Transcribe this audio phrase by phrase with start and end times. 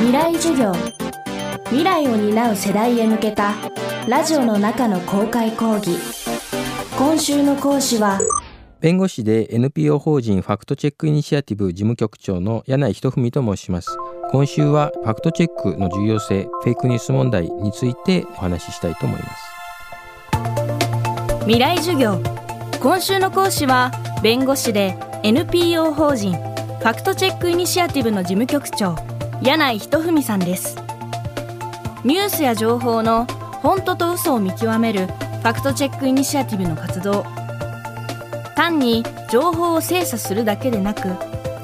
[0.00, 0.72] 未来授業。
[1.66, 3.52] 未来を担う世代へ向けた
[4.08, 5.98] ラジオの中の公開講義。
[6.96, 8.18] 今週の講師は
[8.80, 13.94] 弁護士で NPO 法人ファクトチェックイニシアティブ事務局長の柳井仁文と申します。
[14.30, 19.42] 今週はファクトチェックの重要性フェイクニュース問題についてお話ししたいと思います。
[21.40, 22.22] 未来授業。
[22.80, 23.90] 今週の講師は
[24.22, 28.96] 弁護士で NPO 法人ファクトチェックイニシアティブの事務局長
[29.42, 30.76] 柳井仁文さんです。
[32.04, 33.24] ニュースや情報の
[33.62, 37.24] 本当と嘘を見極めるファクトチェックイニシアティブの活動。
[38.54, 41.14] 単に情報を精査するだけでなく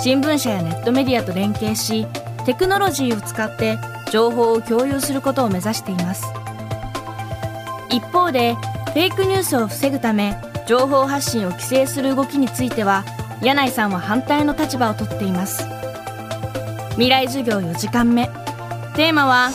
[0.00, 2.06] 新聞社やネットメディアと連携し
[2.44, 3.78] テクノロジーを使って
[4.10, 6.26] 情報を共有することを目指しています。
[7.88, 13.04] 一方でフェイクニュースを防ぐため情報発信を規制する動きについては
[13.42, 15.79] 柳井さんは反対の立場をとっています。
[17.00, 18.26] 未来授業4時間目。
[18.94, 19.48] テーマは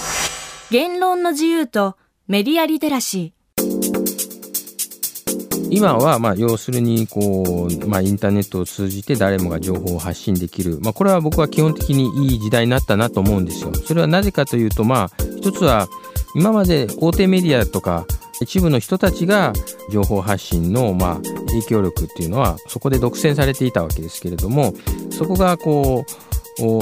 [0.72, 1.95] 言論の自由と
[2.28, 5.70] メディアリテラシー。
[5.70, 13.72] 今はまあ要するにこう、まあ、インターネットを通じて誰もが情報を発信できる、まあ、これは僕は基本的にいい時代になったなと思うんですよ。
[13.75, 15.88] それはなぜかというとまあ一つは
[16.33, 18.08] 今まで大手メディアとか
[18.42, 19.53] 一部の人たちが
[19.92, 21.16] 情報発信のまあ
[21.50, 24.73] 影響力っていうのはそこで独占されていたわけですけれども
[25.11, 26.34] そこがこう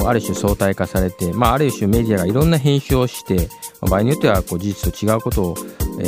[0.06, 3.48] ある種相対化されて、まあ、ある種メディアがいろんな編集をして
[3.80, 5.54] 場合によってはこう事実と違うことを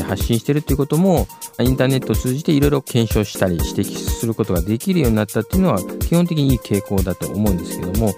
[0.07, 1.27] 発信しているということも
[1.61, 8.13] インターネットを通じていろいろ検証したり指摘することができるようになったっていうのは基本的にいい傾向だと思うんですけども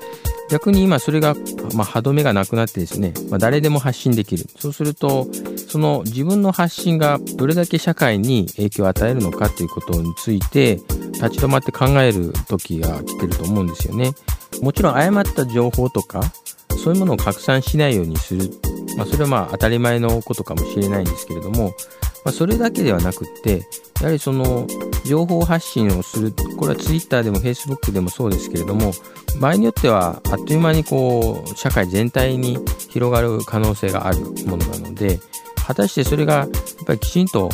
[0.51, 1.35] 逆に今それが、
[1.75, 4.47] まあ、歯止めがなくなってですね、まあ、誰でも発信できる。
[4.59, 5.27] そうすると
[5.69, 10.77] その自分の発信がどれだけ社会に影響を与えるのかということについて
[11.13, 14.13] 立ち止まって考える時が来てると思うんですよね。
[14.63, 16.21] もちろん誤った情報とか
[16.79, 18.51] そういうものを拡散しないようにする、
[18.97, 21.75] まあ、それはまあ当たり前のことかもしれないんですけれども、
[22.25, 23.67] まあ、それだけではなくって
[24.01, 24.67] やはりその
[25.05, 28.93] 情報発信をするこれは Twitter でも Facebook でもそうですけれども
[29.41, 32.59] 場合によってはあっという間にこう社会全体に
[32.91, 35.19] 広がる可能性があるものなので
[35.67, 36.49] 果たしてそれがやっ
[36.87, 37.49] ぱりきちんと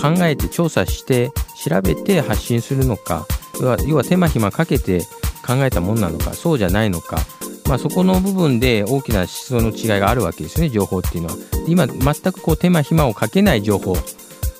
[0.00, 1.30] 考えて調査して
[1.62, 3.26] 調べて発信するのか
[3.60, 5.02] 要は要は手間暇かけて
[5.50, 7.18] 考えたものなのかそうじゃないのか、
[7.66, 11.36] まあ、そこの部分で大きな思想の違いがあるわけですよね情報っていうのは。
[11.66, 13.96] 今全くこう手間暇をかけない情報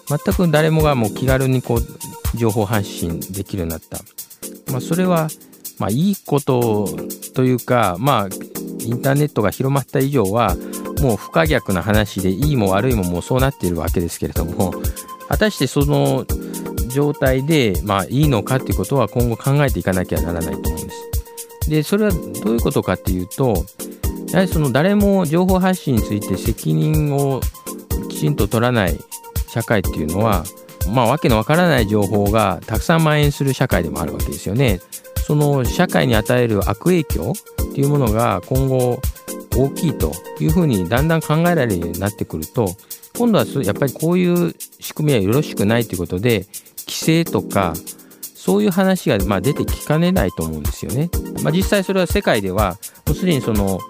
[0.08, 3.98] 全く誰もがもう気軽にこう情報発信できるようになった。
[4.72, 5.28] まあ、それは
[5.80, 6.86] まあ、いいこと
[7.34, 8.28] というか、まあ、
[8.80, 10.54] インターネットが広まった以上は
[11.00, 14.74] もう不可逆な話でいいも悪いももうそうなっているわけですけれども
[15.28, 16.26] 果たしてその
[16.90, 21.10] 状態で、まあ、いいのかっていうことは今後考えていかなきゃならないと思うんです。
[21.70, 23.64] でそれはどういうことかっていうと
[24.32, 27.40] やはりその誰も情報発信について責任を
[28.08, 28.98] きちんと取らない
[29.48, 30.44] 社会っていうのは
[30.92, 34.80] まあわけのわからない情報がたくさん蔓延する社会でもあるわけですよね。
[35.26, 37.32] その社会に与える悪影響
[37.70, 39.00] っていうものが今後
[39.56, 42.74] 大きいというふうにだんだん考えられるようになってくると
[43.16, 46.46] 今度はやっぱりこういう仕組みはよろしくないということで
[47.10, 47.74] 規制とか
[48.34, 51.10] そういう話がまあ出てきかねないと思うんですよね。
[51.42, 53.80] まあ、実際それは世界ではもうすでにその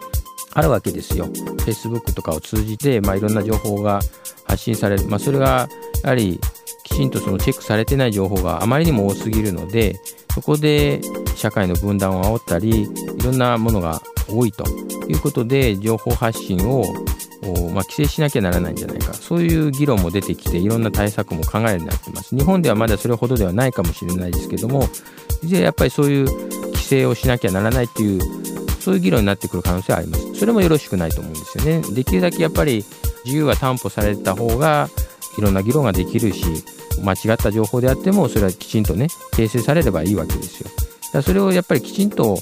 [0.54, 1.26] あるわけですよ。
[1.26, 4.00] Facebook とかを通じて、まあ、いろんな情報が
[4.44, 5.06] 発信される。
[5.06, 5.68] まあ、それが
[6.02, 6.40] やはり
[6.84, 9.94] きちんとそのチェックされてない情報があまりにも多すぎるので
[10.34, 11.00] そこで
[11.36, 12.88] 社会の分断を煽ったりい
[13.22, 14.64] ろんなものが多いと
[15.08, 16.84] いうことで情報発信を
[17.42, 19.14] まあ、規制しなきゃならないんじゃないか。
[19.14, 22.36] そういう議論も出てきていろんな対策も考えるようになってます。
[22.36, 24.88] 日本ではまだそれほどではないかもしれないですけども
[25.42, 28.20] いずれやっぱりそういう規制をしなきゃならないっていう
[28.80, 30.34] そういう議論になってくる可能性はあります。
[30.34, 31.82] それもよろしくないと思うんですよね。
[31.94, 32.84] できるだけやっぱり
[33.24, 34.88] 自由が担保された方が
[35.38, 36.44] いろんな議論ができるし
[37.02, 40.70] 間違った情報であってもそれはきちんとね訂正されればいいわけですよ。
[41.12, 42.38] だそれをやっぱりきちんと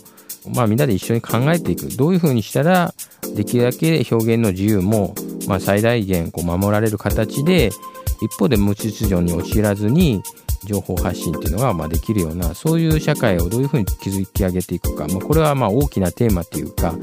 [0.55, 1.89] まあみんなで一緒に考えていく。
[1.89, 2.95] どういうふうにしたら
[3.35, 5.15] できるだけ表現の自由も
[5.47, 7.71] まあ最大限こう守られる形で
[8.21, 10.23] 一方で無秩序に陥らずに
[10.65, 16.95] 情報発信っていうのがまあできるようなそういう社会をどういうふうに築き上げていくか、まあ、これはまあ大きなテーマというか、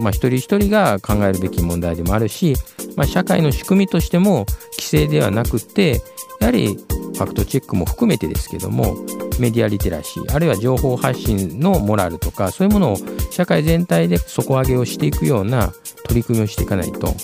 [0.00, 2.54] まあ、一人一人が考えるべき問題でもあるし、
[2.96, 6.00] まあ、社会の仕組みとしても規制ではなくって
[6.40, 6.78] やはり
[7.16, 8.94] ファクトチェックも含めてですけども
[9.38, 12.96] メディアリテラシーあるいは情報発信のモラルとかそういうものを
[13.30, 15.72] 社会全体で底上げをしていくような
[16.04, 17.14] 取り組みをしていかないと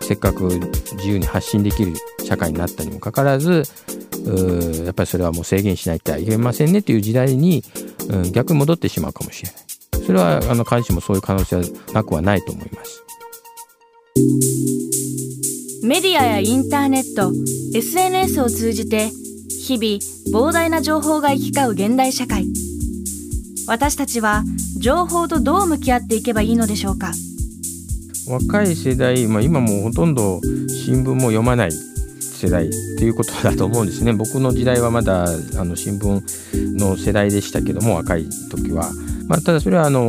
[0.00, 1.94] せっかく自由に発信できる
[2.24, 3.64] 社会になったにもかかわらず
[4.84, 7.64] やっぱりそれはもう制限しないといけませんねという時代に、
[8.08, 9.70] うん、逆に戻ってしまうかもしれない。
[10.10, 11.62] それはあの必ずしもそういう可能性は
[11.92, 13.04] なくはないと思います
[15.82, 17.32] メディアやインターネット
[17.74, 19.08] SNS を通じて
[19.48, 22.46] 日々膨大な情報が行き交う現代社会。
[23.66, 24.42] 私たちは
[24.78, 27.12] 情報とどう向き合っていけばいいのでしょうか？
[28.28, 34.12] 若い世代、まあ、今もほとんど新聞も読まない世代っていうことだと思うんですね。
[34.12, 38.90] 僕の時代はまだあの新聞の世代でしたけども若い時は、
[39.28, 40.04] まあ、ただそれはあの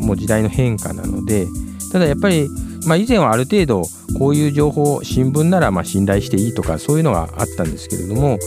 [0.00, 1.46] もう時代の変化なので
[1.92, 2.48] ただやっぱり、
[2.86, 3.82] まあ、以前はある程度
[4.18, 8.38] こういう情報新聞ならま信頼していいとかそういうのがあったんですけれども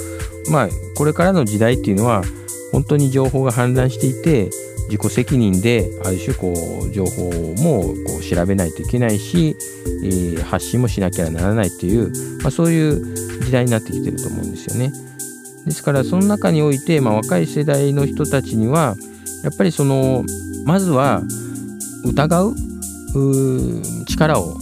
[0.52, 2.24] まあこれからの時代っていうのは
[2.72, 4.50] 本当に情報が氾濫していて
[4.90, 6.54] 自己責任である種こ
[6.88, 9.56] う情報もこう調べないといけないし、
[10.04, 12.12] えー、発信もしなきゃならないっていう、
[12.42, 14.92] まあ、そういう時代になってきてると思うんですよね。
[15.66, 18.96] ですからその中において、まあ、若い世代の人たちには
[19.44, 20.24] やっぱりその
[20.66, 21.24] まずは
[22.04, 22.56] 疑う
[24.16, 24.58] 力を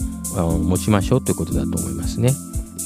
[0.58, 2.30] 持ちましょうということだと思いますね。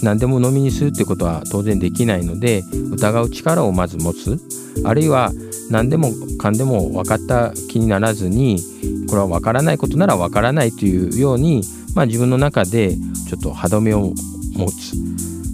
[0.03, 2.63] 何でも飲みにするってことは当然できないので
[2.93, 4.39] 疑う力をまず持つ
[4.85, 5.33] あるいは
[5.71, 8.61] 何でもかんでも分かった気にならずに
[9.09, 11.63] これは分からないことなら分からないというように、
[11.97, 12.95] まあ、自分の中で
[13.29, 14.13] ちょっと歯止めを
[14.55, 14.95] 持つ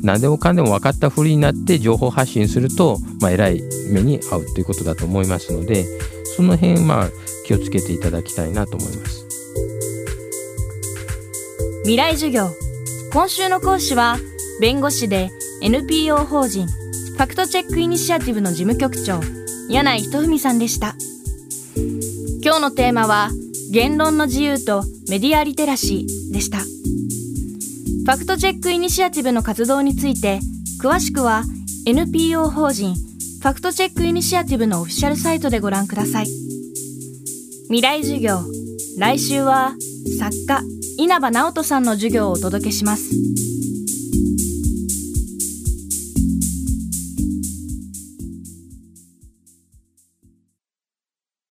[0.03, 5.87] 何でもかんでも分かったふりになって情報発信すると、まあ、えらい目に遭うということだと思いますので
[6.37, 7.09] その辺、まあ、
[7.47, 9.24] 気をつけていただきたいなと思います。
[11.85, 12.49] 未来授業。
[13.13, 14.17] 今週の講師は
[14.59, 19.21] 弁護士で NPO 法人ファクトチェックイニシアティブの事務局長
[19.69, 20.95] 柳井仁文さんでした。
[22.43, 23.29] 今日のテーマは
[23.71, 26.61] 言論の自由とメディアリテラシーでした。
[26.61, 30.41] ファクトチェックイニシアティブの活動について
[30.83, 31.43] 詳しくは
[31.87, 36.29] NPO 法人ファクトチェックイニシアティブのオフィシャルサイトでご覧ください。
[37.67, 38.64] 未来授業。
[38.99, 39.75] 来週は
[40.19, 40.63] 作家
[40.97, 43.11] 稲葉直人さんの授業をお届けします。